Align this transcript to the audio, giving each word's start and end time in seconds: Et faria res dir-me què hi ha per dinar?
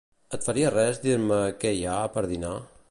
Et 0.37 0.47
faria 0.47 0.71
res 0.75 0.97
dir-me 1.03 1.39
què 1.65 1.77
hi 1.81 1.87
ha 1.93 1.99
per 2.17 2.27
dinar? 2.35 2.59